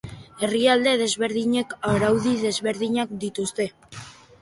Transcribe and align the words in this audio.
Herrialde 0.45 0.93
desberdinek 1.01 1.77
araudi 1.91 2.35
desberdinak 2.49 3.17
dituzte. 3.27 3.73